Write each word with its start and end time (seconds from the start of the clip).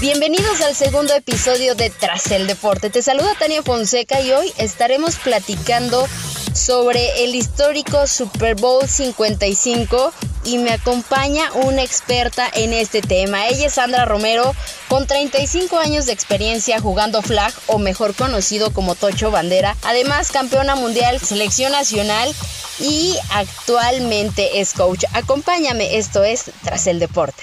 Bienvenidos 0.00 0.60
al 0.60 0.76
segundo 0.76 1.12
episodio 1.12 1.74
de 1.74 1.90
Tras 1.90 2.30
el 2.30 2.46
Deporte. 2.46 2.88
Te 2.88 3.02
saluda 3.02 3.34
Tania 3.36 3.64
Fonseca 3.64 4.20
y 4.20 4.30
hoy 4.30 4.52
estaremos 4.56 5.16
platicando 5.16 6.06
sobre 6.54 7.24
el 7.24 7.34
histórico 7.34 8.06
Super 8.06 8.54
Bowl 8.54 8.86
55 8.86 10.12
y 10.44 10.58
me 10.58 10.70
acompaña 10.70 11.50
una 11.52 11.82
experta 11.82 12.48
en 12.54 12.74
este 12.74 13.00
tema. 13.00 13.48
Ella 13.48 13.66
es 13.66 13.74
Sandra 13.74 14.04
Romero, 14.04 14.54
con 14.86 15.08
35 15.08 15.76
años 15.78 16.06
de 16.06 16.12
experiencia 16.12 16.80
jugando 16.80 17.20
flag 17.20 17.52
o 17.66 17.78
mejor 17.78 18.14
conocido 18.14 18.72
como 18.72 18.94
Tocho 18.94 19.32
Bandera. 19.32 19.76
Además, 19.82 20.30
campeona 20.30 20.76
mundial, 20.76 21.18
selección 21.18 21.72
nacional 21.72 22.32
y 22.78 23.16
actualmente 23.30 24.60
es 24.60 24.74
coach. 24.74 25.02
Acompáñame, 25.12 25.96
esto 25.98 26.22
es 26.22 26.52
Tras 26.62 26.86
el 26.86 27.00
Deporte. 27.00 27.42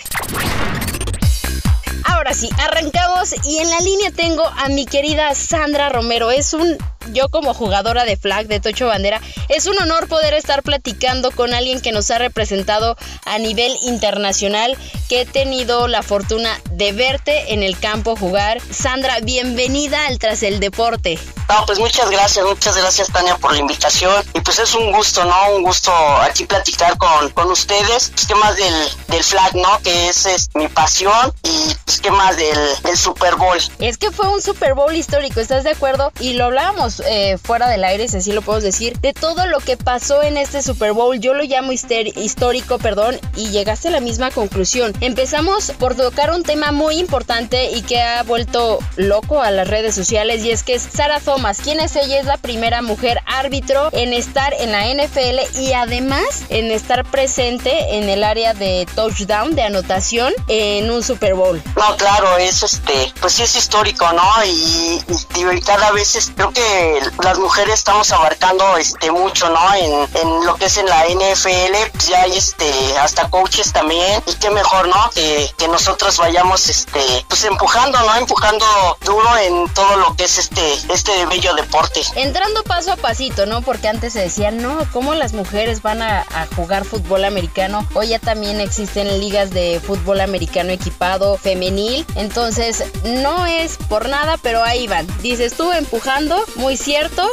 Sí, 2.36 2.50
arrancamos 2.58 3.34
y 3.46 3.60
en 3.60 3.70
la 3.70 3.80
línea 3.80 4.12
tengo 4.12 4.46
a 4.46 4.68
mi 4.68 4.86
querida 4.86 5.34
Sandra 5.34 5.88
Romero. 5.88 6.32
Es 6.32 6.54
un 6.54 6.78
yo 7.14 7.30
como 7.30 7.54
jugadora 7.54 8.06
de 8.06 8.18
flag 8.18 8.48
de 8.48 8.60
Tocho 8.60 8.88
Bandera, 8.88 9.22
es 9.50 9.66
un 9.66 9.78
honor 9.82 10.08
poder 10.08 10.34
estar 10.34 10.64
platicando 10.64 11.32
con 11.32 11.54
alguien 11.54 11.82
que 11.82 11.92
nos 11.92 12.12
ha 12.12 12.18
representado 12.18 12.98
a 13.26 13.38
nivel 13.38 13.76
internacional, 13.84 14.78
que 15.10 15.22
he 15.22 15.26
tenido 15.26 15.88
la 15.88 16.04
fortuna 16.04 16.60
de 16.72 16.92
verte 16.92 17.54
en 17.54 17.64
el 17.64 17.80
campo 17.80 18.16
jugar. 18.16 18.60
Sandra, 18.72 19.20
bienvenida 19.22 20.06
al 20.08 20.20
Tras 20.20 20.44
el 20.44 20.60
Deporte. 20.60 21.20
No, 21.48 21.64
pues 21.66 21.78
muchas 21.78 22.10
gracias, 22.10 22.44
muchas 22.46 22.76
gracias 22.76 23.10
Tania 23.10 23.38
por 23.38 23.54
la 23.54 23.60
invitación. 23.60 24.24
Y 24.34 24.42
pues 24.42 24.60
es 24.60 24.74
un 24.74 24.92
gusto, 24.92 25.24
¿no? 25.26 25.56
Un 25.56 25.64
gusto 25.64 25.92
aquí 26.22 26.46
platicar 26.46 26.98
con, 26.98 27.30
con 27.32 27.52
ustedes. 27.52 28.12
Pues 28.14 28.26
qué 28.26 28.36
más 28.36 28.56
del, 28.56 28.74
del 29.08 29.24
flag, 29.24 29.56
¿no? 29.56 29.80
Que 29.84 30.10
es, 30.10 30.26
es, 30.26 30.50
mi 30.56 30.68
pasión. 30.68 31.34
Y 31.44 31.76
pues 31.86 32.00
qué 32.02 32.10
más 32.10 32.36
del, 32.38 32.58
del 32.84 32.98
Super 32.98 33.36
Bowl. 33.36 33.60
Es 33.80 33.98
que 33.98 34.12
fue 34.12 34.28
un 34.28 34.42
Super 34.42 34.74
Bowl 34.74 34.96
histórico, 34.96 35.40
¿estás 35.40 35.64
de 35.64 35.72
acuerdo? 35.72 36.12
Y 36.20 36.34
lo 36.34 36.46
hablábamos 36.46 36.95
eh, 37.08 37.38
fuera 37.42 37.70
del 37.70 37.84
aire, 37.84 38.08
si 38.08 38.18
así 38.18 38.32
lo 38.32 38.42
puedo 38.42 38.62
decir, 38.62 38.98
de 39.00 39.14
todo 39.14 39.46
lo 39.48 39.60
que 39.60 39.78
pasó 39.78 40.24
en 40.24 40.38
este 40.38 40.62
Super 40.62 40.94
Bowl. 40.94 41.20
Yo 41.20 41.34
lo 41.34 41.44
llamo 41.44 41.72
histórico, 41.72 42.78
perdón, 42.80 43.20
y 43.36 43.50
llegaste 43.50 43.90
a 43.90 43.92
la 43.92 44.00
misma 44.00 44.32
conclusión. 44.32 44.94
Empezamos 45.02 45.72
por 45.80 45.96
tocar 45.96 46.32
un 46.32 46.44
tema 46.44 46.72
muy 46.72 46.98
importante 46.98 47.72
y 47.72 47.82
que 47.82 48.02
ha 48.02 48.24
vuelto 48.24 48.80
loco 48.96 49.42
a 49.42 49.52
las 49.52 49.68
redes 49.68 49.96
sociales 49.96 50.44
y 50.44 50.52
es 50.52 50.64
que 50.64 50.76
es 50.76 50.84
Sarah 50.84 51.20
Thomas. 51.20 51.60
¿Quién 51.64 51.80
es 51.80 51.96
ella? 51.96 52.20
Es 52.20 52.26
la 52.26 52.38
primera 52.38 52.82
mujer 52.82 53.20
árbitro 53.26 53.90
en 53.92 54.14
estar 54.14 54.54
en 54.60 54.72
la 54.72 54.86
NFL 54.88 55.60
y 55.60 55.74
además 55.74 56.44
en 56.50 56.72
estar 56.72 57.04
presente 57.06 57.98
en 57.98 58.10
el 58.10 58.24
área 58.24 58.54
de 58.54 58.88
touchdown, 58.96 59.56
de 59.56 59.64
anotación 59.64 60.34
en 60.48 60.90
un 60.92 61.04
Super 61.04 61.36
Bowl. 61.36 61.62
No, 61.76 61.98
claro, 61.98 62.38
es 62.38 62.64
este, 62.64 63.14
pues 63.20 63.34
sí 63.34 63.44
es 63.44 63.56
histórico, 63.56 64.12
¿no? 64.14 64.46
Y, 64.46 65.02
y 65.36 65.62
cada 65.62 65.92
vez 65.92 66.16
es, 66.16 66.32
creo 66.36 66.52
que 66.52 66.85
las 67.24 67.40
mujeres 67.40 67.76
estamos 67.76 68.12
abarcando 68.12 68.78
este 68.78 69.12
mucho, 69.12 69.50
¿no? 69.50 69.74
En, 69.74 70.46
lo 70.46 70.56
que 70.56 70.66
es 70.66 70.78
en 70.78 70.86
la 70.86 71.04
NFL, 71.06 71.92
pues 71.92 72.08
ya 72.08 72.22
hay 72.22 72.38
este 72.38 72.98
hasta 72.98 73.30
coaches 73.30 73.72
también 73.74 74.22
y 74.26 74.34
qué 74.36 74.50
mejor, 74.50 74.88
¿no? 74.88 75.10
Que, 75.14 75.52
nosotros 75.66 76.18
vayamos 76.18 76.70
este 76.70 77.26
pues 77.28 77.44
empujando, 77.44 78.00
¿no? 78.00 78.16
Empujando 78.16 78.66
duro 79.04 79.38
en 79.38 79.68
todo 79.74 79.98
lo 79.98 80.16
que 80.16 80.24
es 80.24 80.38
este 80.38 80.74
este 80.94 81.26
bello 81.26 81.54
deporte. 81.56 82.02
Entrando 82.16 82.64
paso 82.64 82.94
a 82.94 82.96
pasito, 82.96 83.46
¿no? 83.46 83.62
Porque 83.62 83.88
antes 83.88 84.14
se 84.14 84.22
decía, 84.22 84.52
no, 84.52 84.78
¿cómo 84.94 85.16
las 85.16 85.34
mujeres 85.34 85.82
van 85.82 86.02
a, 86.02 86.22
a 86.22 86.48
jugar 86.56 86.86
fútbol 86.86 87.26
americano? 87.26 87.86
Hoy 87.94 88.10
ya 88.10 88.20
también 88.20 88.62
existen 88.62 89.20
ligas 89.20 89.50
de 89.50 89.82
fútbol 89.86 90.22
americano 90.22 90.72
equipado 90.72 91.38
femenil, 91.38 92.06
entonces 92.16 92.84
no 93.04 93.46
es 93.46 93.78
por 93.90 94.08
nada, 94.08 94.38
pero 94.38 94.64
ahí 94.64 94.88
van. 94.88 95.08
Dices 95.22 95.56
tú 95.56 95.72
empujando, 95.72 96.44
muy 96.56 96.75
cierto. 96.82 97.24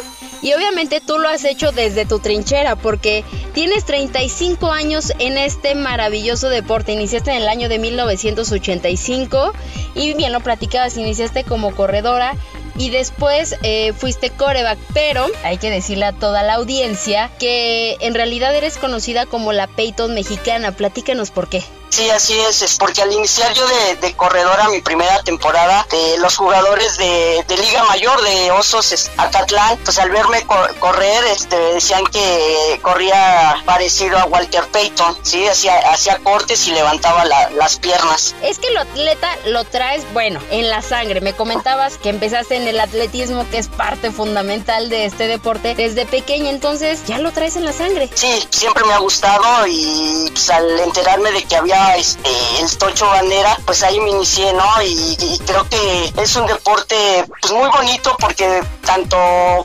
Y 0.43 0.53
obviamente 0.55 1.01
tú 1.01 1.19
lo 1.19 1.29
has 1.29 1.45
hecho 1.45 1.71
desde 1.71 2.05
tu 2.05 2.19
trinchera 2.19 2.75
porque 2.75 3.25
tienes 3.55 3.85
35 3.85 4.73
años 4.73 5.13
en 5.21 5.39
este 5.39 5.77
maravilloso 5.77 6.49
deporte. 6.49 6.93
Iniciaste 6.93 7.31
en 7.31 7.43
el 7.43 7.49
año 7.49 7.69
de 7.69 7.79
1985 7.79 9.53
y 9.95 10.15
bien 10.15 10.33
lo 10.33 10.41
platicabas, 10.41 10.97
iniciaste 10.97 11.45
como 11.45 11.75
corredora 11.77 12.35
y 12.77 12.91
después 12.91 13.57
eh, 13.63 13.93
fuiste 13.93 14.31
coreback, 14.31 14.79
pero 14.93 15.27
hay 15.45 15.59
que 15.59 15.71
decirle 15.71 16.07
a 16.07 16.13
toda 16.13 16.43
la 16.43 16.55
audiencia 16.55 17.31
que 17.39 17.97
en 18.01 18.15
realidad 18.15 18.55
eres 18.57 18.79
conocida 18.79 19.27
como 19.27 19.53
la 19.53 19.69
Peyton 19.69 20.13
mexicana. 20.13 20.73
Platícanos 20.73 21.31
por 21.31 21.49
qué. 21.49 21.63
Sí, 21.93 22.09
así 22.09 22.39
es, 22.41 22.63
es 22.63 22.79
porque 22.79 23.03
al 23.03 23.13
iniciar 23.13 23.53
yo 23.53 23.67
de, 23.67 23.97
de 23.97 24.17
corredora 24.17 24.71
mi 24.71 24.81
primera 24.81 25.23
temporada, 25.23 25.87
los 26.21 26.39
jugadores 26.39 26.97
de, 26.97 27.45
de 27.47 27.57
Liga 27.59 27.85
Mayor 27.85 28.23
de 28.23 28.51
Osos 28.53 29.11
Acatlán, 29.19 29.77
pues 29.85 29.99
al 29.99 30.09
verme 30.09 30.43
cor 30.47 30.75
correr, 30.79 31.23
este, 31.25 31.55
decían 31.75 32.03
que 32.07 32.81
corría 32.81 33.63
parecido 33.67 34.19
a 34.19 34.25
Walter 34.25 34.65
Payton, 34.73 35.19
sí, 35.23 35.47
hacía, 35.47 35.77
hacía 35.91 36.17
cortes 36.21 36.67
y 36.67 36.71
levantaba 36.71 37.27
la, 37.27 37.51
las 37.51 37.77
piernas. 37.77 38.35
Es 38.43 38.59
que 38.59 38.71
lo 38.71 38.81
atleta 38.81 39.29
lo 39.45 39.65
traes, 39.65 40.11
bueno, 40.15 40.41
en 40.51 40.71
la 40.71 40.81
sangre. 40.81 41.21
Me 41.21 41.35
comentabas 41.35 41.99
que 41.99 42.09
empezaste 42.09 42.57
en 42.57 42.67
el 42.69 42.81
atletismo, 42.81 43.47
que 43.51 43.59
es 43.59 43.69
parte 43.69 44.11
fundamental 44.11 44.89
de 44.89 45.05
este 45.05 45.27
deporte, 45.27 45.75
desde 45.75 46.07
pequeña, 46.07 46.49
entonces 46.49 47.05
ya 47.07 47.19
lo 47.19 47.33
traes 47.33 47.57
en 47.57 47.67
la 47.67 47.75
sangre. 47.75 48.09
Sí, 48.15 48.43
siempre 48.49 48.83
me 48.85 48.95
ha 48.95 48.99
gustado 48.99 49.67
y 49.67 50.31
pues, 50.33 50.49
al 50.49 50.81
enterarme 50.81 51.33
de 51.33 51.43
que 51.45 51.57
había 51.57 51.82
este, 51.97 52.31
el 52.61 52.79
Tocho 52.79 53.07
Bandera, 53.07 53.59
pues 53.65 53.83
ahí 53.83 53.99
me 54.01 54.11
inicié, 54.11 54.53
¿no? 54.53 54.83
Y, 54.83 55.39
creo 55.47 55.69
que 55.69 56.13
es 56.23 56.37
un 56.37 56.47
deporte 56.47 57.25
pues 57.41 57.53
muy 57.53 57.69
bonito 57.69 58.17
porque 58.19 58.63
tanto 58.85 59.17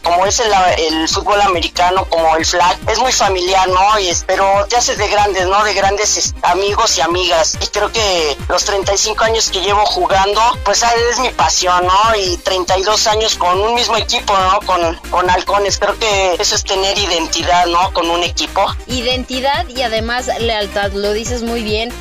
como 0.04 0.26
es 0.26 0.40
el, 0.40 1.08
fútbol 1.08 1.42
americano 1.42 2.06
como 2.10 2.36
el 2.36 2.46
flag, 2.46 2.78
es 2.90 3.00
muy 3.00 3.12
familiar, 3.12 3.68
¿no? 3.70 3.98
Es, 3.98 4.24
pero 4.26 4.66
te 4.68 4.76
haces 4.76 4.98
de 4.98 5.08
grandes, 5.08 5.48
¿no? 5.48 5.64
De 5.64 5.74
grandes 5.74 6.34
amigos 6.44 6.98
y 6.98 7.02
amigas. 7.02 7.58
Y 7.62 7.68
creo 7.68 7.92
que 7.92 8.38
los 8.50 8.66
35 8.66 9.24
años 9.24 9.50
que 9.50 9.62
llevo 9.62 9.86
jugando, 9.86 10.42
pues 10.64 10.84
es 10.84 11.20
mi 11.20 11.30
pasión, 11.30 11.86
¿no? 11.86 12.16
Y 12.16 12.38
32 12.38 13.08
años 13.08 13.36
con 13.36 13.60
un 13.60 13.74
mismo 13.76 13.98
equipo, 13.98 14.34
¿no? 14.38 14.60
Con, 14.66 14.96
con 15.10 15.30
halcones. 15.30 15.78
Creo 15.78 15.98
que 15.98 16.36
eso 16.40 16.56
es 16.56 16.64
tener 16.64 16.98
identidad, 16.98 17.66
¿no? 17.68 17.94
Con 17.94 18.10
un 18.10 18.24
equipo. 18.24 18.66
Identidad 18.88 19.68
y 19.68 19.82
además 19.82 20.28
lealtad, 20.40 20.92
lo 20.94 21.14
dices 21.14 21.44
muy 21.44 21.64
bien 21.64 21.94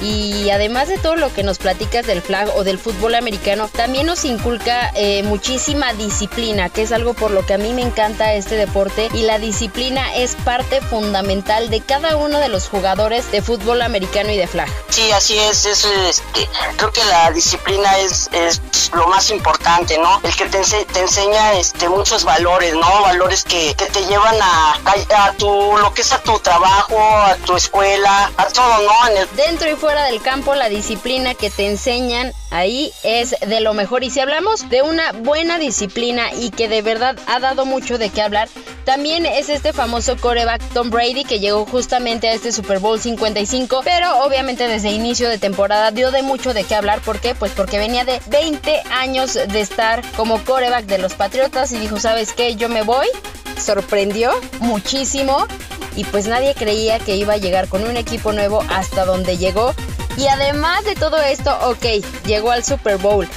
además 0.51 0.89
de 0.89 0.99
todo 0.99 1.17
lo 1.17 1.33
que 1.33 1.43
nos 1.43 1.59
platicas 1.59 2.07
del 2.07 2.23
flag 2.23 2.49
o 2.57 2.65
del 2.65 2.79
fútbol 2.79 3.15
americano, 3.15 3.69
también 3.69 4.07
nos 4.07 4.25
inculca 4.25 4.91
eh, 4.95 5.23
muchísima 5.23 5.93
disciplina, 5.93 6.69
que 6.69 6.83
es 6.83 6.93
algo 6.93 7.15
por 7.15 7.31
lo 7.31 7.45
que 7.45 7.55
a 7.55 7.59
mí 7.59 7.73
me 7.73 7.83
encanta 7.83 8.35
este 8.35 8.57
deporte 8.57 9.09
y 9.13 9.23
la 9.23 9.39
disciplina 9.39 10.15
es 10.15 10.35
parte 10.37 10.81
fundamental 10.81 11.71
de 11.71 11.81
cada 11.81 12.17
uno 12.17 12.39
de 12.39 12.49
los 12.49 12.69
jugadores 12.69 13.31
de 13.31 13.43
fútbol 13.43 13.83
americano 13.83 14.31
y 14.31 14.37
de 14.37 14.47
flag. 14.47 14.69
Sí, 14.89 15.11
así 15.13 15.39
es, 15.39 15.67
es 15.67 15.85
este, 15.85 16.49
creo 16.77 16.93
que 16.93 17.05
la 17.05 17.31
disciplina 17.33 17.99
es, 17.99 18.29
es 18.33 18.61
lo 18.95 19.07
más 19.09 19.31
importante, 19.31 19.99
¿no? 19.99 20.21
El 20.23 20.35
que 20.35 20.47
te, 20.47 20.59
ense 20.59 20.85
te 20.93 21.01
enseña 21.01 21.55
este, 21.55 21.89
muchos 21.89 22.25
valores, 22.25 22.75
¿no? 22.75 23.03
Valores 23.03 23.45
que, 23.45 23.75
que 23.75 23.87
te 23.87 24.05
llevan 24.07 24.37
a, 24.41 24.81
a, 24.85 25.27
a, 25.27 25.33
tu, 25.33 25.77
lo 25.77 25.93
que 25.93 26.03
es 26.03 26.13
a 26.13 26.23
tu 26.23 26.39
trabajo, 26.39 26.99
a 26.99 27.37
tu 27.45 27.57
escuela, 27.57 28.31
a 28.37 28.47
todo, 28.47 28.83
¿no? 28.83 29.09
En 29.11 29.17
el... 29.19 29.29
Dentro 29.37 29.71
y 29.71 29.77
fuera 29.77 29.96
del 30.05 30.21
campo, 30.21 30.55
la 30.55 30.69
disciplina 30.69 31.35
que 31.35 31.51
te 31.51 31.67
enseñan 31.67 32.33
ahí 32.51 32.93
es 33.03 33.35
de 33.47 33.61
lo 33.61 33.75
mejor. 33.75 34.05
Y 34.05 34.11
si 34.11 34.21
hablamos 34.21 34.69
de 34.69 34.83
una 34.83 35.13
buena 35.13 35.59
disciplina 35.59 36.33
y 36.33 36.51
que 36.51 36.69
de 36.69 36.83
verdad 36.83 37.17
ha 37.27 37.41
dado 37.41 37.67
mucho 37.67 37.99
de 37.99 38.11
qué 38.11 38.23
hablar, 38.23 38.49
también 38.85 39.27
es 39.27 39.49
este 39.49 39.73
famoso 39.73 40.17
coreback 40.17 40.63
Tom 40.73 40.91
Brady 40.91 41.25
que 41.25 41.41
llegó 41.41 41.67
justamente 41.67 42.29
a 42.29 42.33
este 42.35 42.53
Super 42.53 42.79
Bowl 42.79 43.01
55, 43.01 43.81
pero 43.85 44.25
obviamente 44.25 44.69
desde 44.69 44.91
inicio 44.91 45.29
de 45.29 45.39
temporada 45.39 45.91
dio 45.91 46.11
de 46.11 46.23
mucho 46.23 46.55
de 46.55 46.65
qué 46.65 46.75
hablar. 46.75 47.01
¿Por 47.01 47.21
qué? 47.21 47.35
Pues 47.35 47.53
porque 47.53 47.79
venía 47.79 48.05
de 48.05 48.21
20 48.27 48.83
años 48.91 49.35
de 49.35 49.61
estar 49.61 50.03
como 50.13 50.45
coreback 50.45 50.87
de 50.87 50.99
los 50.99 51.15
Patriotas 51.15 51.73
y 51.73 51.79
dijo, 51.79 51.99
¿sabes 51.99 52.33
qué? 52.33 52.57
Yo 52.57 52.69
me 52.69 52.83
voy. 52.83 53.07
Sorprendió 53.59 54.31
muchísimo 54.61 55.47
y 55.97 56.05
pues 56.05 56.29
nadie 56.29 56.55
creía 56.55 56.99
que 56.99 57.17
iba 57.17 57.35
a 57.35 57.39
llegar 57.39 57.69
con 57.69 57.85
un 57.85 57.97
equipo 57.97 58.33
nuevo 58.33 58.63
hasta 58.69 59.05
donde 59.05 59.39
llegó. 59.39 59.75
Y 60.17 60.27
además 60.29 60.85
de 60.85 60.95
todo 60.95 61.21
esto, 61.21 61.57
ok, 61.63 61.85
llegó 62.25 62.51
al 62.51 62.65
Super 62.65 62.97
Bowl, 62.99 63.29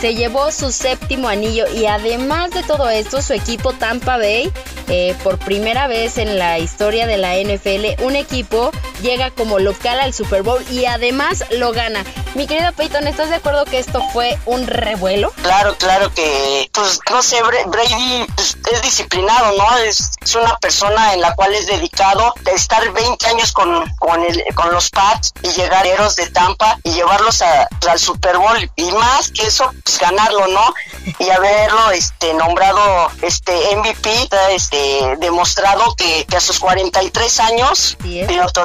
se 0.00 0.14
llevó 0.14 0.50
su 0.52 0.70
séptimo 0.70 1.28
anillo 1.28 1.64
y 1.74 1.86
además 1.86 2.50
de 2.50 2.62
todo 2.62 2.90
esto, 2.90 3.22
su 3.22 3.32
equipo 3.32 3.72
Tampa 3.72 4.18
Bay, 4.18 4.52
eh, 4.88 5.14
por 5.22 5.38
primera 5.38 5.88
vez 5.88 6.18
en 6.18 6.38
la 6.38 6.58
historia 6.58 7.06
de 7.06 7.16
la 7.16 7.36
NFL, 7.38 8.02
un 8.04 8.16
equipo 8.16 8.70
llega 9.02 9.30
como 9.30 9.58
local 9.58 9.98
al 10.00 10.12
Super 10.12 10.42
Bowl 10.42 10.62
y 10.70 10.84
además 10.84 11.44
lo 11.50 11.72
gana. 11.72 12.04
Mi 12.34 12.46
querido 12.46 12.72
Peyton, 12.72 13.06
¿estás 13.06 13.30
de 13.30 13.36
acuerdo 13.36 13.64
que 13.64 13.78
esto 13.78 14.02
fue 14.12 14.38
un 14.44 14.66
revuelo? 14.66 15.32
Claro, 15.42 15.74
claro 15.78 16.12
que, 16.12 16.68
pues 16.72 17.00
no 17.10 17.22
sé, 17.22 17.40
Brady 17.42 18.26
pues, 18.34 18.58
es 18.72 18.82
disciplinado, 18.82 19.56
¿no? 19.56 19.76
Es, 19.78 20.10
una 20.36 20.58
persona 20.58 21.14
en 21.14 21.22
la 21.22 21.34
cual 21.34 21.54
es 21.54 21.66
dedicado 21.66 22.34
de 22.42 22.52
estar 22.52 22.92
20 22.92 23.26
años 23.28 23.52
con, 23.52 23.88
con, 23.96 24.22
el, 24.22 24.44
con 24.54 24.70
los 24.70 24.90
Pats 24.90 25.32
y 25.42 25.48
llegar 25.52 25.86
a 25.86 25.88
Eros 25.88 26.16
de 26.16 26.28
Tampa 26.28 26.78
y 26.82 26.90
llevarlos 26.90 27.40
al 27.40 27.98
Super 27.98 28.36
Bowl 28.36 28.70
y 28.76 28.90
más 28.92 29.30
que 29.30 29.44
eso, 29.44 29.72
pues 29.82 29.98
ganarlo, 29.98 30.46
¿no? 30.48 30.74
Y 31.18 31.30
haberlo 31.30 31.90
este, 31.92 32.34
nombrado 32.34 33.10
este 33.22 33.76
MVP, 33.76 34.28
este, 34.50 35.16
demostrado 35.20 35.94
que, 35.96 36.26
a 36.36 36.40
sus 36.40 36.58
43 36.58 37.40
años, 37.40 37.96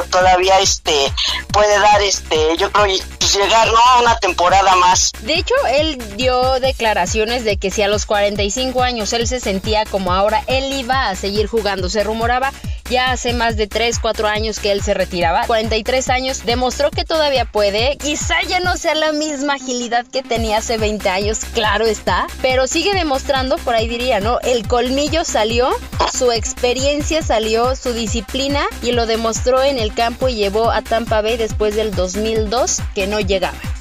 todavía 0.10 0.60
este, 0.60 1.14
puede 1.54 1.80
dar, 1.80 2.02
este, 2.02 2.58
yo 2.58 2.70
creo, 2.72 2.98
pues 3.20 3.34
llegar, 3.34 3.61
¿no? 3.66 4.02
Una 4.02 4.18
temporada 4.18 4.76
más. 4.76 5.12
De 5.22 5.36
hecho, 5.36 5.56
él 5.74 5.98
dio 6.18 6.60
declaraciones 6.60 7.44
de 7.44 7.58
que 7.58 7.72
si 7.72 7.82
a 7.82 7.88
los 7.88 8.06
45 8.06 8.82
años 8.84 9.14
él 9.14 9.28
se 9.28 9.40
sentía 9.40 9.86
como 9.86 10.14
ahora, 10.14 10.44
él 10.48 10.72
iba 10.74 11.10
a 11.10 11.16
seguir 11.16 11.48
jugando. 11.48 11.90
Se 11.90 12.04
rumoraba 12.04 12.52
ya 12.92 13.12
hace 13.12 13.34
más 13.34 13.56
de 13.56 13.68
3, 13.68 14.00
4 14.00 14.28
años 14.28 14.60
que 14.60 14.72
él 14.72 14.82
se 14.82 14.94
retiraba. 14.94 15.48
43 15.48 16.10
años, 16.10 16.46
demostró 16.46 16.92
que 16.92 17.06
todavía 17.06 17.46
puede. 17.46 17.98
Quizá 17.98 18.42
ya 18.48 18.60
no 18.60 18.76
sea 18.76 18.96
la 18.96 19.14
misma 19.14 19.54
agilidad 19.54 20.06
que 20.06 20.22
tenía 20.22 20.58
hace 20.58 20.78
20 20.78 21.08
años, 21.10 21.40
claro 21.54 21.86
está. 21.86 22.28
Pero 22.42 22.68
sigue 22.68 22.94
demostrando, 22.94 23.58
por 23.60 23.76
ahí 23.76 23.88
diría, 23.88 24.20
¿no? 24.20 24.40
El 24.42 24.68
colmillo 24.68 25.24
salió, 25.24 25.70
su 26.14 26.34
experiencia 26.34 27.24
salió, 27.24 27.78
su 27.78 27.94
disciplina 27.94 28.66
y 28.82 28.92
lo 28.92 29.06
demostró 29.06 29.64
en 29.64 29.80
el 29.80 29.94
campo 29.94 30.28
y 30.28 30.36
llevó 30.36 30.70
a 30.70 30.82
Tampa 30.82 31.22
Bay 31.22 31.38
después 31.38 31.76
del 31.76 31.96
2002 31.96 32.82
que 32.94 33.08
no 33.08 33.22
llegaba 33.42 33.72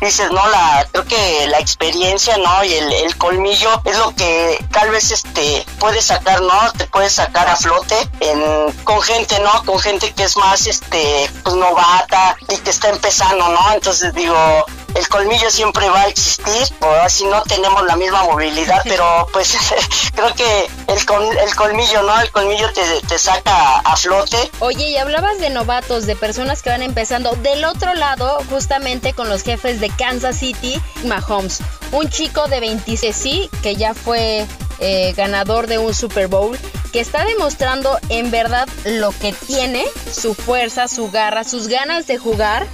dices, 0.00 0.30
¿no? 0.30 0.46
La, 0.48 0.86
creo 0.90 1.04
que 1.04 1.46
la 1.48 1.58
experiencia, 1.58 2.36
¿no? 2.38 2.64
Y 2.64 2.72
el, 2.72 2.92
el, 2.92 3.16
colmillo 3.16 3.80
es 3.84 3.98
lo 3.98 4.14
que 4.14 4.64
tal 4.72 4.90
vez 4.90 5.10
este 5.10 5.64
puede 5.78 6.00
sacar, 6.00 6.40
¿no? 6.40 6.72
Te 6.72 6.86
puede 6.86 7.10
sacar 7.10 7.48
a 7.48 7.56
flote 7.56 7.96
en, 8.20 8.72
con 8.84 9.00
gente, 9.02 9.38
¿no? 9.40 9.62
Con 9.64 9.78
gente 9.78 10.12
que 10.12 10.24
es 10.24 10.36
más, 10.36 10.66
este, 10.66 11.30
pues 11.42 11.54
novata 11.56 12.36
y 12.48 12.56
que 12.58 12.70
está 12.70 12.88
empezando, 12.88 13.48
¿no? 13.48 13.72
Entonces 13.72 14.14
digo, 14.14 14.64
el 14.94 15.08
colmillo 15.08 15.50
siempre 15.50 15.88
va 15.88 16.02
a 16.02 16.08
existir, 16.08 16.76
o 16.80 16.90
así 17.02 17.24
no 17.26 17.42
tenemos 17.42 17.84
la 17.86 17.96
misma 17.96 18.24
movilidad, 18.24 18.82
pero 18.84 19.26
pues 19.32 19.56
creo 20.14 20.34
que 20.34 20.70
el, 20.88 21.38
el 21.38 21.54
colmillo, 21.54 22.02
¿no? 22.02 22.20
El 22.20 22.30
colmillo 22.30 22.72
te, 22.72 22.82
te 23.06 23.18
saca 23.18 23.78
a 23.78 23.96
flote. 23.96 24.50
Oye, 24.60 24.90
y 24.90 24.96
hablabas 24.96 25.38
de 25.38 25.50
novatos, 25.50 26.06
de 26.06 26.16
personas 26.16 26.62
que 26.62 26.70
van 26.70 26.82
empezando. 26.82 27.32
Del 27.36 27.64
otro 27.64 27.94
lado, 27.94 28.40
justamente 28.48 29.12
con 29.12 29.28
los 29.28 29.42
jefes 29.42 29.80
de 29.80 29.90
Kansas 29.90 30.36
City, 30.36 30.80
Mahomes, 31.04 31.60
un 31.92 32.08
chico 32.08 32.48
de 32.48 32.60
26, 32.60 33.16
sí, 33.16 33.50
que 33.62 33.76
ya 33.76 33.94
fue 33.94 34.46
eh, 34.78 35.12
ganador 35.16 35.66
de 35.66 35.78
un 35.78 35.94
Super 35.94 36.28
Bowl, 36.28 36.58
que 36.92 37.00
está 37.00 37.24
demostrando 37.24 37.98
en 38.08 38.30
verdad 38.30 38.68
lo 38.84 39.12
que 39.12 39.32
tiene, 39.32 39.84
su 40.10 40.34
fuerza, 40.34 40.88
su 40.88 41.10
garra, 41.10 41.44
sus 41.44 41.68
ganas 41.68 42.06
de 42.06 42.18
jugar 42.18 42.66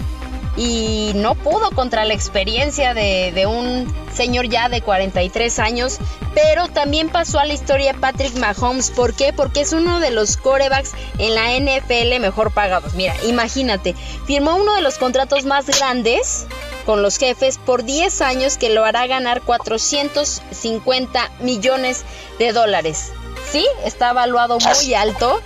y 0.56 1.12
no 1.14 1.34
pudo 1.34 1.70
contra 1.70 2.04
la 2.04 2.14
experiencia 2.14 2.94
de, 2.94 3.46
un 3.46 3.92
señor 4.14 4.48
ya 4.48 4.68
de 4.68 4.80
43 4.80 5.58
años, 5.58 5.98
pero 6.34 6.68
también 6.68 7.10
pasó 7.10 7.38
a 7.38 7.44
la 7.44 7.52
historia 7.52 7.94
Patrick 7.94 8.34
Mahomes. 8.36 8.90
¿Por 8.90 9.14
qué? 9.14 9.32
Porque 9.32 9.60
es 9.60 9.72
uno 9.72 10.00
de 10.00 10.10
los 10.10 10.36
corebacks 10.36 10.92
en 11.18 11.34
la 11.34 11.52
NFL 11.58 12.18
mejor 12.20 12.52
pagados. 12.52 12.94
Mira, 12.94 13.14
imagínate, 13.24 13.94
firmó 14.26 14.56
uno 14.56 14.74
de 14.74 14.82
los 14.82 14.96
contratos 14.96 15.44
más 15.44 15.66
grandes 15.66 16.46
con 16.86 17.02
los 17.02 17.18
jefes 17.18 17.58
por 17.58 17.84
10 17.84 18.22
años 18.22 18.56
que 18.56 18.70
lo 18.70 18.84
hará 18.84 19.06
ganar 19.06 19.42
450 19.42 21.30
millones 21.40 22.04
de 22.38 22.52
dólares. 22.52 23.12
Sí, 23.50 23.66
está 23.84 24.10
evaluado 24.10 24.58
muy 24.58 24.94
alto, 24.94 25.40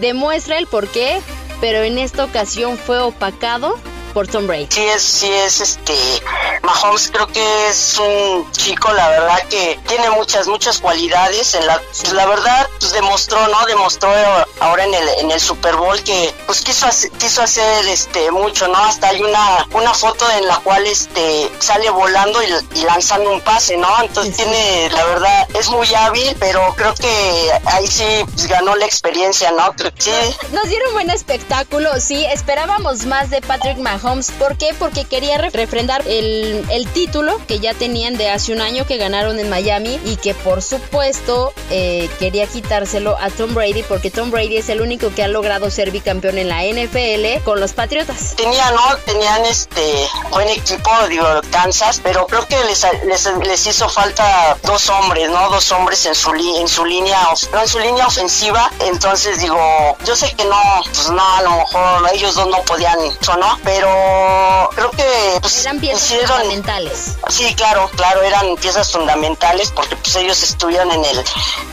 demuestra 0.00 0.58
el 0.58 0.66
por 0.66 0.88
qué, 0.88 1.20
pero 1.60 1.82
en 1.82 1.98
esta 1.98 2.24
ocasión 2.24 2.78
fue 2.78 2.98
opacado 2.98 3.76
por 4.12 4.28
Tom 4.28 4.46
Brady. 4.46 4.68
Sí 4.70 4.82
es, 4.82 5.02
sí 5.02 5.32
es 5.32 5.60
este 5.60 5.94
Mahomes 6.62 7.10
creo 7.10 7.26
que 7.26 7.68
es 7.68 7.98
un 7.98 8.50
chico 8.52 8.92
la 8.92 9.08
verdad 9.08 9.42
que 9.48 9.80
tiene 9.88 10.10
muchas 10.10 10.46
muchas 10.46 10.78
cualidades 10.78 11.54
en 11.54 11.66
la 11.66 11.78
pues, 11.80 12.12
la 12.12 12.26
verdad 12.26 12.68
pues 12.78 12.92
demostró 12.92 13.48
no 13.48 13.64
demostró 13.66 14.10
ahora 14.60 14.84
en 14.84 14.94
el 14.94 15.08
en 15.20 15.30
el 15.30 15.40
Super 15.40 15.76
Bowl 15.76 16.00
que 16.02 16.34
pues 16.46 16.60
quiso 16.60 16.86
hacer, 16.86 17.10
quiso 17.12 17.42
hacer 17.42 17.88
este 17.88 18.30
mucho 18.30 18.68
no 18.68 18.76
hasta 18.76 19.08
hay 19.08 19.22
una 19.22 19.66
una 19.72 19.94
foto 19.94 20.24
en 20.30 20.46
la 20.46 20.56
cual 20.58 20.86
este 20.86 21.50
sale 21.58 21.90
volando 21.90 22.40
y, 22.42 22.82
lanzando 22.82 23.32
un 23.32 23.40
pase 23.40 23.76
no 23.76 23.88
entonces 24.02 24.36
tiene 24.36 24.90
la 24.90 25.04
verdad 25.04 25.48
es 25.54 25.68
muy 25.70 25.92
hábil 25.94 26.36
pero 26.38 26.74
creo 26.76 26.94
que 26.94 27.50
ahí 27.66 27.86
sí 27.86 28.04
pues, 28.26 28.46
ganó 28.46 28.76
la 28.76 28.86
experiencia 28.86 29.50
no 29.52 29.74
sí. 29.98 30.10
nos 30.52 30.68
dieron 30.68 30.92
buen 30.92 31.10
espectáculo 31.10 31.98
sí 31.98 32.24
esperábamos 32.26 33.06
más 33.06 33.30
de 33.30 33.40
Patrick 33.40 33.78
Mahomes 33.78 34.01
Holmes. 34.02 34.30
¿Por 34.32 34.56
qué? 34.56 34.74
Porque 34.78 35.04
quería 35.04 35.38
refrendar 35.38 36.02
el, 36.06 36.64
título 36.92 37.40
que 37.46 37.58
ya 37.58 37.74
tenían 37.74 38.16
de 38.16 38.28
hace 38.28 38.52
un 38.52 38.60
año 38.60 38.86
que 38.86 38.96
ganaron 38.96 39.38
en 39.38 39.48
Miami 39.48 40.00
y 40.04 40.16
que 40.16 40.34
por 40.34 40.62
supuesto 40.62 41.54
eh, 41.70 42.10
quería 42.18 42.46
quitárselo 42.46 43.16
a 43.18 43.30
Tom 43.30 43.54
Brady 43.54 43.82
porque 43.84 44.10
Tom 44.10 44.30
Brady 44.30 44.58
es 44.58 44.68
el 44.68 44.80
único 44.80 45.14
que 45.14 45.22
ha 45.22 45.28
logrado 45.28 45.70
ser 45.70 45.90
bicampeón 45.90 46.38
en 46.38 46.48
la 46.48 46.64
NFL 46.64 47.44
con 47.44 47.60
los 47.60 47.72
Patriotas. 47.72 48.34
Tenían, 48.36 48.74
¿no? 48.74 48.96
Tenían 49.06 49.44
este 49.46 50.08
buen 50.30 50.48
equipo, 50.48 50.90
digo, 51.08 51.26
Kansas, 51.50 52.00
pero 52.02 52.26
creo 52.26 52.46
que 52.46 52.56
les, 52.64 52.84
les, 53.46 53.66
hizo 53.66 53.88
falta 53.88 54.56
dos 54.64 54.88
hombres, 54.90 55.30
¿no? 55.30 55.48
Dos 55.50 55.70
hombres 55.72 56.04
en 56.06 56.14
su, 56.14 56.32
en 56.34 56.68
su 56.68 56.84
línea, 56.84 57.18
no, 57.52 57.60
en 57.60 57.68
su 57.68 57.78
línea 57.78 58.06
ofensiva. 58.06 58.70
Entonces 58.80 59.40
digo, 59.40 59.96
yo 60.04 60.16
sé 60.16 60.32
que 60.34 60.44
no, 60.44 60.60
pues 60.84 61.10
no, 61.10 61.36
a 61.36 61.42
lo 61.42 61.50
mejor 61.56 62.10
ellos 62.12 62.34
dos 62.34 62.48
no 62.48 62.62
podían, 62.62 62.98
¿no? 63.38 63.58
Pero 63.64 63.91
creo 64.74 64.90
que 64.90 65.38
pues, 65.40 65.60
eran 65.60 65.80
piezas 65.80 66.26
fundamentales. 66.28 67.16
Sí, 67.28 67.54
claro, 67.54 67.90
claro, 67.96 68.22
eran 68.22 68.56
piezas 68.56 68.90
fundamentales 68.90 69.70
porque 69.70 69.96
pues 69.96 70.16
ellos 70.16 70.42
estuvieron 70.42 70.90
en 70.90 71.04
el 71.04 71.24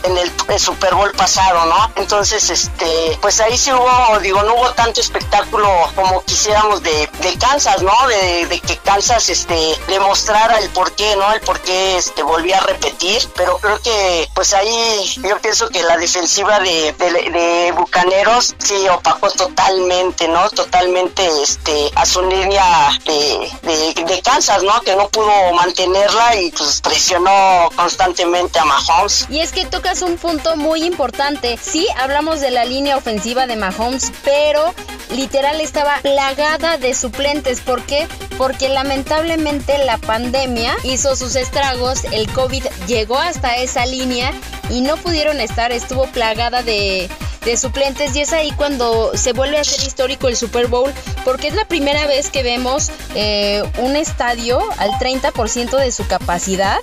en 0.02 0.16
el, 0.16 0.30
Super 0.58 0.94
Bowl 0.94 1.12
pasado, 1.12 1.64
¿no? 1.66 1.92
Entonces, 1.96 2.50
este, 2.50 3.18
pues 3.22 3.40
ahí 3.40 3.56
sí 3.56 3.72
hubo, 3.72 4.18
digo, 4.20 4.42
no 4.42 4.54
hubo 4.54 4.72
tanto 4.72 5.00
espectáculo 5.00 5.68
como 5.94 6.22
quisiéramos 6.24 6.82
de, 6.82 7.08
de 7.22 7.38
Kansas, 7.38 7.82
¿no? 7.82 7.92
De, 8.08 8.46
de, 8.46 8.60
que 8.60 8.76
Kansas 8.78 9.28
este 9.28 9.76
demostrara 9.88 10.58
el 10.58 10.68
por 10.70 10.92
qué, 10.92 11.16
¿no? 11.16 11.32
El 11.32 11.40
por 11.40 11.60
qué 11.60 11.96
este 11.96 12.22
volvía 12.22 12.58
a 12.58 12.60
repetir, 12.60 13.26
pero 13.36 13.58
creo 13.58 13.80
que 13.80 14.28
pues 14.34 14.52
ahí 14.52 15.14
yo 15.22 15.38
pienso 15.38 15.68
que 15.68 15.82
la 15.82 15.96
defensiva 15.96 16.60
de, 16.60 16.92
de, 16.92 17.72
Bucaneros 17.76 18.54
sí 18.58 18.88
opacó 18.88 19.30
totalmente, 19.30 20.28
¿no? 20.28 20.50
Totalmente 20.50 21.26
este 21.42 21.90
su 22.10 22.22
línea 22.22 22.90
de, 23.04 24.04
de, 24.04 24.22
Kansas, 24.22 24.64
¿no? 24.64 24.80
Que 24.80 24.96
no 24.96 25.08
pudo 25.08 25.52
mantenerla 25.54 26.34
y 26.36 26.50
pues 26.50 26.80
presionó 26.80 27.70
constantemente 27.76 28.58
a 28.58 28.64
Mahomes. 28.64 29.26
Y 29.30 29.38
es 29.38 29.52
que 29.52 29.64
tocas 29.64 30.02
un 30.02 30.16
punto 30.16 30.56
muy 30.56 30.82
importante. 30.82 31.56
Sí, 31.62 31.86
hablamos 31.96 32.40
de 32.40 32.50
la 32.50 32.64
línea 32.64 32.96
ofensiva 32.96 33.46
de 33.46 33.54
Mahomes, 33.54 34.12
pero 34.24 34.74
literal 35.10 35.60
estaba 35.60 35.98
plagada 36.02 36.78
de 36.78 36.94
suplentes. 36.94 37.60
¿Por 37.60 37.82
qué? 37.82 38.08
Porque 38.36 38.68
lamentablemente 38.68 39.78
la 39.84 39.98
pandemia 39.98 40.74
hizo 40.82 41.14
sus 41.14 41.36
estragos, 41.36 42.02
el 42.12 42.30
COVID 42.32 42.64
llegó 42.88 43.18
hasta 43.18 43.56
esa 43.56 43.86
línea 43.86 44.32
y 44.68 44.80
no 44.80 44.96
pudieron 44.96 45.40
estar, 45.40 45.70
estuvo 45.70 46.06
plagada 46.06 46.62
de 46.62 47.08
de 47.44 47.56
suplentes 47.56 48.14
y 48.16 48.20
es 48.20 48.32
ahí 48.32 48.52
cuando 48.52 49.12
se 49.16 49.32
vuelve 49.32 49.58
a 49.58 49.64
ser 49.64 49.86
histórico 49.86 50.28
el 50.28 50.36
Super 50.36 50.66
Bowl 50.66 50.92
porque 51.24 51.48
es 51.48 51.54
la 51.54 51.64
primera 51.64 52.06
vez 52.06 52.30
que 52.30 52.42
vemos 52.42 52.90
eh, 53.14 53.62
un 53.78 53.96
estadio 53.96 54.60
al 54.78 54.90
30% 54.92 55.76
de 55.76 55.92
su 55.92 56.06
capacidad 56.06 56.78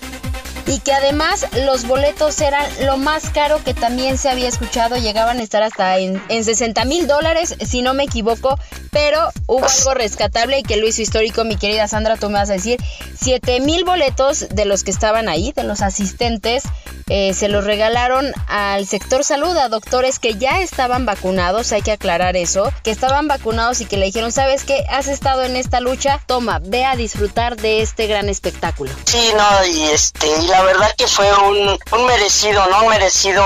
y 0.68 0.80
que 0.80 0.92
además 0.92 1.48
los 1.66 1.88
boletos 1.88 2.40
eran 2.42 2.66
lo 2.86 2.98
más 2.98 3.30
caro 3.30 3.64
que 3.64 3.74
también 3.74 4.18
se 4.18 4.30
había 4.30 4.50
escuchado, 4.50 4.98
llegaban 4.98 5.40
a 5.40 5.44
estar 5.44 5.64
hasta 5.64 5.98
en, 5.98 6.22
en 6.28 6.44
60 6.44 6.84
mil 6.86 7.08
dólares, 7.08 7.56
si 7.66 7.82
no 7.82 7.94
me 7.94 8.04
equivoco, 8.04 8.60
pero 8.92 9.30
hubo 9.48 9.66
algo 9.66 9.94
rescatable 9.94 10.60
y 10.60 10.64
que 10.64 10.76
lo 10.76 10.86
hizo 10.86 11.02
histórico, 11.02 11.46
mi 11.46 11.56
querida 11.56 11.88
Sandra, 11.88 12.18
tú 12.18 12.28
me 12.28 12.34
vas 12.34 12.50
a 12.50 12.54
decir, 12.54 12.82
7 13.18 13.62
mil 13.62 13.86
boletos 13.86 14.48
de 14.50 14.66
los 14.66 14.84
que 14.84 14.92
estaban 14.92 15.30
ahí, 15.30 15.54
de 15.54 15.64
los 15.64 15.82
asistentes, 15.82 16.64
eh, 17.10 17.34
se 17.34 17.48
los 17.48 17.64
regalaron 17.64 18.32
al 18.48 18.86
sector 18.88 19.24
salud, 19.24 19.56
a 19.58 19.70
doctores 19.70 20.20
que 20.20 20.36
ya 20.36 20.62
estaban 20.62 21.06
vacunados, 21.06 21.72
hay 21.72 21.82
que 21.82 21.92
aclarar 21.92 22.36
eso, 22.36 22.72
que 22.84 22.92
estaban 22.92 23.28
vacunados 23.28 23.82
y 23.82 23.86
que 23.86 23.98
le 23.98 24.08
dijeron, 24.08 24.32
¿sabes 24.32 24.64
qué? 24.64 24.84
Has 24.90 25.08
estado 25.08 25.44
en 25.44 25.56
esta 25.56 25.80
lucha, 25.80 26.22
toma, 26.26 26.60
ve 26.62 26.86
a 26.86 26.96
disfrutar 26.96 27.58
de 27.58 27.82
este 27.82 28.08
gran 28.08 28.30
espectáculo. 28.30 28.92
Sí, 29.06 29.32
no, 29.36 29.66
y 29.66 29.84
este, 29.84 30.28
y 30.42 30.48
la 30.48 30.64
verdad 30.64 30.94
que 30.98 31.08
fue 31.08 31.32
un, 31.40 31.80
un 31.92 32.06
merecido, 32.06 32.66
¿no? 32.68 32.84
Un 32.84 32.90
merecido 32.90 33.44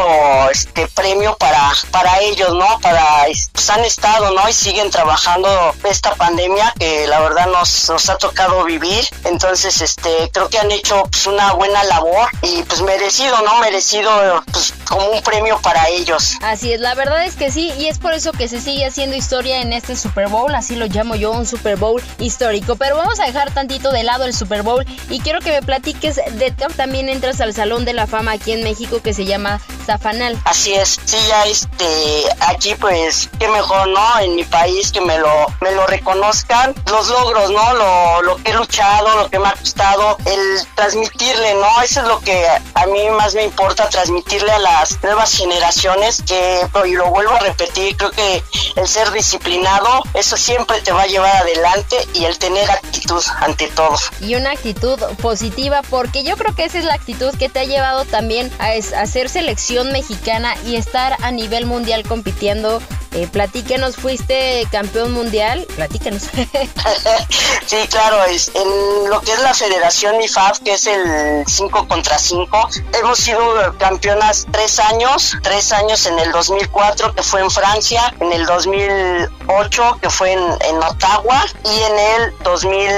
este 0.52 0.88
premio 0.88 1.36
para, 1.38 1.72
para 1.92 2.20
ellos, 2.22 2.54
¿no? 2.54 2.80
Para, 2.80 3.26
pues 3.52 3.70
han 3.70 3.84
estado, 3.86 4.32
¿no? 4.32 4.48
Y 4.50 4.54
siguen 4.54 4.90
trabajando 4.90 5.76
esta 5.84 6.16
pandemia 6.16 6.74
que 6.80 7.08
la 7.08 7.20
verdad 7.20 7.48
nos, 7.48 7.90
nos 7.90 8.10
ha 8.10 8.18
tocado 8.18 8.64
vivir. 8.64 9.06
Entonces, 9.26 9.82
este, 9.82 10.30
creo 10.32 10.50
que 10.50 10.60
han 10.60 10.72
hecho 10.72 11.04
pues, 11.04 11.28
una 11.28 11.54
buena 11.54 11.84
labor 11.84 12.30
y 12.42 12.64
pues 12.64 12.82
merecido, 12.82 13.36
¿no? 13.42 13.51
Merecido 13.60 14.44
pues 14.52 14.74
como 14.88 15.08
un 15.10 15.22
premio 15.22 15.60
para 15.62 15.88
ellos. 15.90 16.38
Así 16.42 16.74
es, 16.74 16.80
la 16.80 16.96
verdad 16.96 17.26
es 17.26 17.36
que 17.36 17.52
sí, 17.52 17.72
y 17.78 17.88
es 17.88 18.00
por 18.00 18.14
eso 18.14 18.32
que 18.32 18.48
se 18.48 18.62
sigue 18.62 18.86
haciendo 18.86 19.16
historia 19.16 19.62
en 19.62 19.74
este 19.74 19.96
Super 19.96 20.28
Bowl, 20.28 20.54
así 20.54 20.76
lo 20.76 20.86
llamo 20.88 21.16
yo, 21.16 21.32
un 21.32 21.46
Super 21.46 21.78
Bowl 21.78 22.02
histórico. 22.20 22.76
Pero 22.76 22.96
vamos 22.96 23.20
a 23.20 23.26
dejar 23.26 23.54
tantito 23.54 23.92
de 23.92 24.04
lado 24.04 24.26
el 24.26 24.34
Super 24.34 24.64
Bowl 24.64 24.86
y 25.10 25.20
quiero 25.20 25.40
que 25.40 25.52
me 25.52 25.62
platiques 25.62 26.16
de 26.16 26.52
también 26.76 27.10
entras 27.10 27.42
al 27.42 27.54
Salón 27.54 27.86
de 27.86 27.94
la 27.94 28.08
Fama 28.08 28.34
aquí 28.34 28.52
en 28.52 28.64
México 28.64 29.02
que 29.02 29.14
se 29.14 29.26
llama 29.26 29.60
Zafanal. 29.86 30.40
Así 30.46 30.74
es, 30.74 31.00
sí, 31.06 31.18
ya 31.28 31.46
este, 31.46 32.24
aquí 32.42 32.76
pues, 32.76 33.30
qué 33.40 33.48
mejor, 33.48 33.88
¿no? 33.90 34.20
En 34.20 34.36
mi 34.36 34.44
país 34.44 34.92
que 34.92 35.02
me 35.02 35.18
lo, 35.18 35.48
me 35.62 35.72
lo 35.72 35.88
reconozcan, 35.88 36.76
los 36.88 37.10
logros, 37.10 37.50
¿no? 37.52 37.74
Lo, 37.74 38.22
lo 38.22 38.36
que 38.38 38.52
he 38.52 38.54
luchado, 38.54 39.16
lo 39.18 39.30
que 39.30 39.40
me 39.40 39.48
ha 39.48 39.54
costado, 39.54 40.18
el 40.26 40.68
transmitirle, 40.76 41.56
¿no? 41.56 41.82
Eso 41.82 42.02
es 42.02 42.08
lo 42.08 42.20
que 42.20 42.46
a 42.74 42.86
mí 42.88 43.10
más 43.18 43.34
me 43.34 43.41
importa, 43.44 43.90
transmitirle 43.90 44.52
a 44.52 44.60
las 44.60 45.02
nuevas 45.04 45.36
generaciones 45.36 46.22
que, 46.26 46.62
y 46.86 46.94
lo 46.94 47.10
vuelvo 47.10 47.34
a 47.34 47.40
repetir, 47.40 47.96
creo 47.98 48.12
que 48.12 48.44
el 48.76 48.88
ser 48.88 49.12
disciplinado, 49.12 50.04
eso 50.14 50.38
siempre 50.38 50.82
te 50.82 50.92
va 50.92 51.04
a 51.04 51.08
llevar 51.08 51.36
adelante 51.36 51.96
y 52.14 52.26
el 52.26 52.38
tener 52.38 52.70
actitud 52.70 53.24
ante 53.40 53.68
todo. 53.68 53.98
Y 54.20 54.36
una 54.36 54.52
actitud 54.52 55.00
positiva, 55.22 55.82
porque 55.90 56.24
yo 56.24 56.38
creo 56.38 56.56
que 56.56 56.66
esa 56.66 56.80
es 56.80 56.86
la 56.86 56.94
actitud 56.94 57.36
que 57.38 57.50
te 57.50 57.60
ha 57.60 57.66
llevado 57.66 58.06
también 58.06 58.52
a, 58.60 58.72
ser 59.06 59.30
selección 59.30 59.92
mexicana 59.92 60.56
y 60.66 60.76
estar 60.76 61.18
a 61.22 61.32
nivel 61.32 61.66
mundial 61.66 62.04
compitiendo 62.08 62.82
eh, 63.14 63.28
platíquenos, 63.32 63.98
fuiste 63.98 64.68
campeón 64.72 65.12
mundial, 65.12 65.66
platíquenos. 65.76 66.24
sí, 67.66 67.78
claro, 67.90 68.24
es, 68.26 68.52
en 68.54 69.10
lo 69.10 69.22
que 69.22 69.34
es 69.34 69.40
la 69.42 69.54
Federación 69.54 70.22
IFAF, 70.22 70.60
que 70.60 70.74
es 70.74 70.88
el 70.88 71.44
5 71.46 71.88
contra 71.88 72.18
5, 72.18 72.70
hemos 73.00 73.20
sido 73.20 73.78
campeonas 73.78 74.48
tres 74.52 74.80
años, 74.80 75.38
tres 75.44 75.72
años 75.74 76.06
en 76.06 76.20
el 76.20 76.32
2004, 76.32 77.14
que 77.16 77.24
fue 77.24 77.42
en 77.42 77.52
Francia, 77.52 78.14
en 78.20 78.32
el 78.32 78.46
2008, 78.46 80.00
que 80.02 80.10
fue 80.10 80.32
en, 80.32 80.40
en 80.40 80.78
Ottawa, 80.78 81.46
y 81.66 81.82
en 81.82 82.00
el 82.00 82.38
2000, 82.44 82.90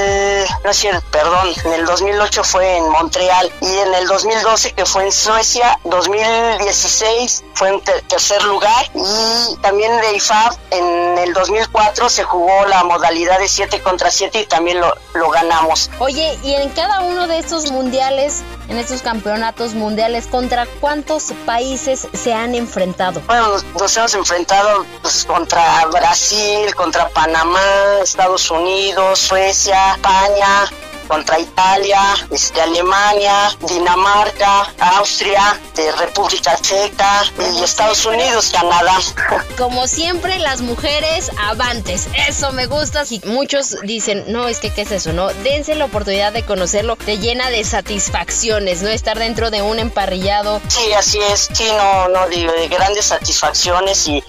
no 0.64 0.70
es 0.70 0.78
cierto, 0.78 1.04
perdón, 1.12 1.54
en 1.66 1.74
el 1.74 1.86
2008 1.86 2.44
fue 2.44 2.78
en 2.78 2.90
Montreal, 2.90 3.52
y 3.62 3.78
en 3.78 3.94
el 3.96 4.08
2012, 4.08 4.74
que 4.74 4.86
fue 4.86 5.06
en 5.06 5.12
Suecia, 5.12 5.80
2016 5.86 7.44
fue 7.56 7.70
en 7.70 7.82
tercer 7.82 8.44
lugar, 8.44 8.92
y 8.94 9.56
también 9.58 10.03
de 10.04 10.18
IFAB 10.18 10.58
en 10.72 11.18
el 11.18 11.34
2004 11.34 12.10
se 12.10 12.24
jugó 12.24 12.66
la 12.66 12.84
modalidad 12.84 13.40
de 13.40 13.48
7 13.48 13.82
contra 13.82 14.12
7 14.12 14.42
y 14.42 14.46
también 14.46 14.82
lo, 14.82 14.94
lo 15.14 15.30
ganamos. 15.30 15.90
Oye, 16.00 16.38
y 16.44 16.54
en 16.56 16.70
cada 16.70 17.02
uno 17.02 17.28
de 17.28 17.40
estos 17.40 17.72
mundiales, 17.72 18.42
en 18.68 18.78
estos 18.78 19.02
campeonatos 19.02 19.74
mundiales, 19.76 20.28
¿contra 20.28 20.66
cuántos 20.82 21.34
países 21.46 22.08
se 22.14 22.34
han 22.34 22.54
enfrentado? 22.54 23.22
Bueno, 23.28 23.48
nos, 23.80 23.98
hemos 23.98 24.14
enfrentado 24.16 24.86
pues, 25.02 25.24
contra 25.24 25.86
Brasil, 25.86 26.76
contra 26.76 27.08
Panamá, 27.10 27.62
Estados 28.04 28.52
Unidos, 28.52 29.20
Suecia, 29.20 29.94
España, 29.94 30.66
contra 31.04 31.40
Italia, 31.40 32.00
este, 32.32 32.62
Alemania, 32.62 33.50
Dinamarca, 33.68 34.74
Austria, 34.80 35.60
de 35.76 35.92
República 35.94 36.58
Checa 36.62 37.24
y 37.54 37.64
Estados 37.64 38.06
Unidos, 38.06 38.52
Canadá. 38.52 38.98
Como 39.58 39.88
siempre, 39.88 40.40
las 40.40 40.62
mujeres 40.62 41.32
avantes. 41.42 42.08
Eso 42.28 42.52
me 42.52 42.66
gusta. 42.66 43.06
Si 43.06 43.22
muchos 43.26 43.78
dicen, 43.84 44.26
no, 44.28 44.48
es 44.48 44.60
que, 44.60 44.74
¿qué 44.74 44.82
es 44.82 44.92
eso? 44.92 45.14
No, 45.14 45.28
dense 45.44 45.76
la 45.76 45.86
oportunidad 45.86 46.34
de 46.34 46.44
conocerlo. 46.44 46.96
Te 46.96 47.18
llena 47.18 47.50
de 47.50 47.64
satisfacciones, 47.64 48.82
¿no? 48.82 48.90
Estar 48.90 49.20
dentro 49.20 49.52
de 49.52 49.62
un 49.62 49.80
emparrillado. 49.80 50.62
Sí, 50.68 50.94
así 50.94 51.20
es. 51.20 51.50
Sí, 51.54 51.68
no, 51.78 52.08
no, 52.10 52.28
digo, 52.28 52.52
de 52.52 52.68
grandes 52.68 53.06
satisfacciones 53.06 54.08
y, 54.08 54.24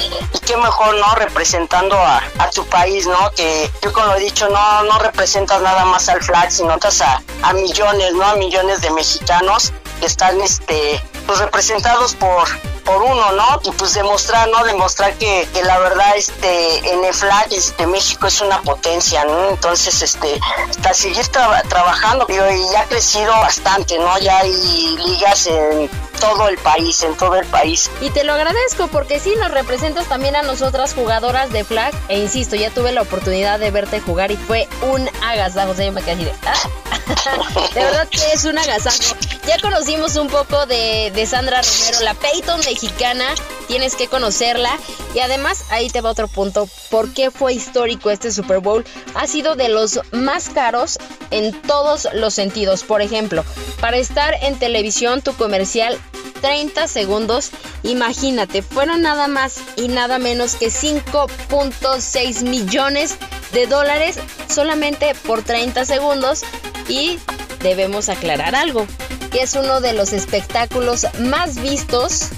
qué 0.46 0.56
mejor, 0.56 0.96
¿no? 0.96 1.14
Representando 1.14 1.96
a, 1.96 2.22
a, 2.38 2.50
tu 2.50 2.64
país, 2.66 3.06
¿no? 3.06 3.30
Que 3.36 3.70
yo, 3.82 3.92
como 3.92 4.14
he 4.14 4.20
dicho, 4.20 4.48
no, 4.48 4.82
no 4.84 4.98
representas 4.98 5.60
nada 5.62 5.84
más 5.84 6.08
al 6.08 6.22
flag, 6.22 6.50
notas 6.64 7.00
a, 7.00 7.22
a 7.42 7.52
millones, 7.52 8.12
¿no? 8.14 8.24
A 8.24 8.36
millones 8.36 8.80
de 8.80 8.90
mexicanos 8.90 9.72
que 10.00 10.06
están 10.06 10.40
este 10.40 11.00
pues 11.26 11.38
representados 11.38 12.14
por 12.14 12.48
por 12.84 13.02
uno, 13.02 13.32
¿no? 13.32 13.60
Y 13.64 13.70
pues 13.72 13.94
demostrar, 13.94 14.48
¿no? 14.48 14.62
Demostrar 14.64 15.14
que, 15.14 15.48
que 15.52 15.62
la 15.62 15.78
verdad, 15.78 16.16
este, 16.16 16.92
en 16.92 17.04
el 17.04 17.14
flag, 17.14 17.52
este, 17.52 17.86
México 17.86 18.26
es 18.26 18.40
una 18.40 18.60
potencia, 18.62 19.24
¿no? 19.24 19.50
Entonces, 19.50 20.02
este, 20.02 20.38
hasta 20.68 20.94
seguir 20.94 21.26
trabajando, 21.28 22.26
y 22.28 22.72
ya 22.72 22.80
ha 22.80 22.84
crecido 22.84 23.32
bastante, 23.32 23.98
¿no? 23.98 24.18
Ya 24.18 24.38
hay 24.38 24.52
ligas 24.98 25.46
en 25.46 25.90
todo 26.24 26.48
el 26.48 26.58
país, 26.58 27.02
en 27.02 27.16
todo 27.16 27.36
el 27.36 27.46
país. 27.46 27.90
Y 28.00 28.10
te 28.10 28.24
lo 28.24 28.32
agradezco 28.32 28.88
porque 28.88 29.20
sí 29.20 29.34
nos 29.38 29.50
representas 29.50 30.06
también 30.06 30.36
a 30.36 30.42
nosotras 30.42 30.94
jugadoras 30.94 31.52
de 31.52 31.64
flag, 31.64 31.92
e 32.08 32.18
insisto, 32.18 32.56
ya 32.56 32.70
tuve 32.70 32.92
la 32.92 33.02
oportunidad 33.02 33.58
de 33.58 33.70
verte 33.70 34.00
jugar 34.00 34.30
y 34.30 34.36
fue 34.36 34.68
un 34.82 35.08
agasajo, 35.22 35.72
o 35.72 35.74
sea, 35.74 35.84
yo 35.84 35.92
me 35.92 36.02
quedé 36.02 36.12
así 36.12 36.24
de... 36.24 36.32
de 37.74 37.84
verdad 37.84 38.08
que 38.08 38.32
es 38.32 38.44
un 38.44 38.58
agasajo. 38.58 39.16
Ya 39.46 39.58
conocimos 39.58 40.16
un 40.16 40.28
poco 40.28 40.64
de, 40.64 41.12
de 41.14 41.26
Sandra 41.26 41.60
Romero, 41.60 42.00
la 42.02 42.14
Peyton 42.14 42.60
mexicana, 42.60 43.26
tienes 43.68 43.94
que 43.94 44.08
conocerla. 44.08 44.78
Y 45.14 45.18
además, 45.18 45.64
ahí 45.70 45.90
te 45.90 46.00
va 46.00 46.10
otro 46.10 46.28
punto. 46.28 46.68
¿Por 46.90 47.12
qué 47.12 47.30
fue 47.30 47.52
histórico 47.52 48.10
este 48.10 48.32
Super 48.32 48.60
Bowl? 48.60 48.84
Ha 49.14 49.26
sido 49.26 49.54
de 49.54 49.68
los 49.68 50.00
más 50.12 50.48
caros 50.48 50.98
en 51.30 51.52
todos 51.62 52.08
los 52.14 52.32
sentidos. 52.32 52.84
Por 52.84 53.02
ejemplo, 53.02 53.44
para 53.80 53.98
estar 53.98 54.34
en 54.40 54.58
televisión, 54.58 55.20
tu 55.20 55.34
comercial 55.34 55.98
30 56.44 56.88
segundos. 56.88 57.52
Imagínate, 57.84 58.60
fueron 58.60 59.00
nada 59.00 59.28
más 59.28 59.62
y 59.76 59.88
nada 59.88 60.18
menos 60.18 60.56
que 60.56 60.66
5.6 60.66 62.42
millones 62.42 63.16
de 63.52 63.66
dólares 63.66 64.18
solamente 64.46 65.14
por 65.26 65.42
30 65.42 65.86
segundos. 65.86 66.42
Y 66.86 67.18
debemos 67.60 68.10
aclarar 68.10 68.54
algo 68.54 68.86
que 69.32 69.40
es 69.40 69.54
uno 69.54 69.80
de 69.80 69.94
los 69.94 70.12
espectáculos 70.12 71.06
más 71.18 71.56
vistos 71.62 72.28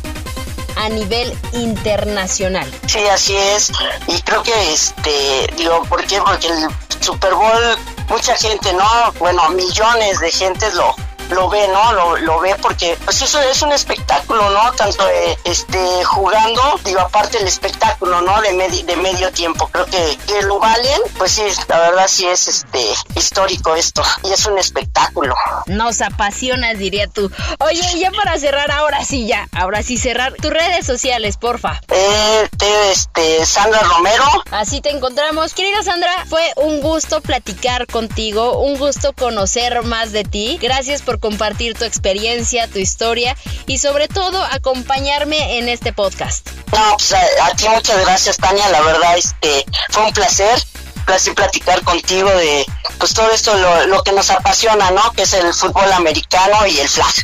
a 0.76 0.88
nivel 0.88 1.36
internacional. 1.54 2.72
Sí, 2.86 3.00
así 3.12 3.34
es. 3.34 3.72
Y 4.06 4.20
creo 4.22 4.44
que, 4.44 4.72
este, 4.72 5.52
digo, 5.56 5.82
¿por 5.88 6.06
qué? 6.06 6.20
Porque 6.20 6.46
el 6.46 6.68
Super 7.00 7.34
Bowl, 7.34 7.76
mucha 8.08 8.36
gente, 8.36 8.72
¿no? 8.72 9.12
Bueno, 9.18 9.48
millones 9.48 10.20
de 10.20 10.30
gente 10.30 10.72
lo, 10.74 10.94
lo 11.30 11.48
ve, 11.48 11.66
¿no? 11.68 11.92
Lo, 11.92 12.16
lo 12.18 12.40
ve 12.40 12.54
porque 12.60 12.96
pues 13.04 13.22
eso 13.22 13.40
es 13.40 13.62
un 13.62 13.72
espectáculo, 13.72 14.50
¿no? 14.50 14.72
Tanto 14.72 15.08
eh, 15.08 15.38
este 15.44 16.04
jugando, 16.04 16.80
digo, 16.84 17.00
aparte 17.00 17.38
el 17.38 17.46
espectáculo, 17.46 18.20
¿no? 18.20 18.40
De, 18.40 18.52
de 18.82 18.96
medio 18.96 19.30
tiempo, 19.32 19.68
creo 19.68 19.86
que, 19.86 20.18
que 20.26 20.42
lo 20.42 20.58
valen, 20.58 21.00
pues 21.18 21.32
sí, 21.32 21.42
la 21.68 21.78
verdad 21.80 22.06
sí 22.08 22.26
es 22.26 22.48
este 22.48 22.84
histórico 23.14 23.74
esto 23.74 24.02
y 24.24 24.32
es 24.32 24.46
un 24.46 24.58
espectáculo. 24.58 25.34
Nos 25.66 26.00
apasiona, 26.00 26.74
diría 26.74 27.06
tú. 27.08 27.30
Oye, 27.60 27.82
ya 27.98 28.10
para 28.10 28.38
cerrar, 28.38 28.70
ahora 28.70 29.04
sí 29.04 29.26
ya, 29.26 29.48
ahora 29.52 29.82
sí 29.82 29.96
cerrar 29.96 30.34
tus 30.34 30.50
redes 30.50 30.86
sociales, 30.86 31.36
porfa. 31.36 31.80
Eh, 31.88 32.48
te, 32.56 32.90
este, 32.90 33.44
Sandra 33.46 33.80
Romero. 33.80 34.24
Así 34.50 34.80
te 34.80 34.90
encontramos. 34.90 35.54
Querida 35.54 35.82
Sandra, 35.82 36.24
fue 36.28 36.52
un 36.56 36.80
gusto 36.80 37.20
platicar 37.20 37.86
contigo, 37.86 38.60
un 38.60 38.78
gusto 38.78 39.12
conocer 39.12 39.82
más 39.82 40.12
de 40.12 40.24
ti. 40.24 40.58
Gracias 40.60 41.02
por 41.02 41.15
compartir 41.18 41.74
tu 41.74 41.84
experiencia, 41.84 42.68
tu 42.68 42.78
historia 42.78 43.36
y 43.66 43.78
sobre 43.78 44.08
todo 44.08 44.42
acompañarme 44.44 45.58
en 45.58 45.68
este 45.68 45.92
podcast. 45.92 46.48
No, 46.72 46.96
pues 46.96 47.12
a, 47.12 47.54
ti 47.56 47.68
muchas 47.68 48.00
gracias 48.04 48.36
Tania, 48.36 48.68
la 48.70 48.82
verdad 48.82 49.16
este 49.16 49.64
fue 49.90 50.04
un 50.04 50.12
placer 50.12 50.58
placer 51.06 51.34
platicar 51.34 51.82
contigo 51.82 52.28
de 52.30 52.66
pues 52.98 53.14
todo 53.14 53.30
esto 53.30 53.56
lo, 53.56 53.86
lo, 53.86 54.02
que 54.02 54.10
nos 54.10 54.28
apasiona, 54.30 54.90
¿no? 54.90 55.12
Que 55.12 55.22
es 55.22 55.34
el 55.34 55.54
fútbol 55.54 55.92
americano 55.92 56.66
y 56.66 56.80
el 56.80 56.88
flag. 56.88 57.14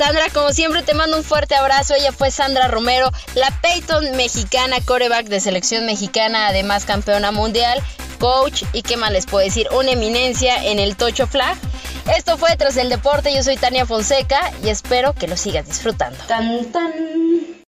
Sandra, 0.00 0.30
como 0.32 0.50
siempre 0.50 0.82
te 0.82 0.94
mando 0.94 1.18
un 1.18 1.24
fuerte 1.24 1.54
abrazo. 1.54 1.92
Ella 1.92 2.10
fue 2.10 2.30
Sandra 2.30 2.68
Romero, 2.68 3.10
la 3.34 3.50
Peyton 3.60 4.16
mexicana, 4.16 4.78
coreback 4.82 5.26
de 5.26 5.40
selección 5.40 5.84
mexicana, 5.84 6.48
además 6.48 6.86
campeona 6.86 7.32
mundial, 7.32 7.82
coach 8.18 8.62
y 8.72 8.80
qué 8.80 8.96
más 8.96 9.12
les 9.12 9.26
puedo 9.26 9.44
decir, 9.44 9.68
una 9.72 9.90
eminencia 9.90 10.64
en 10.64 10.78
el 10.78 10.96
Tocho 10.96 11.26
Flag. 11.26 11.54
Esto 12.16 12.36
fue 12.36 12.56
Tras 12.56 12.76
el 12.76 12.88
Deporte, 12.88 13.34
yo 13.34 13.42
soy 13.42 13.56
Tania 13.56 13.86
Fonseca 13.86 14.52
y 14.64 14.68
espero 14.68 15.14
que 15.14 15.28
lo 15.28 15.36
sigas 15.36 15.66
disfrutando. 15.66 16.18
Tan, 16.26 16.64
tan. 16.72 17.29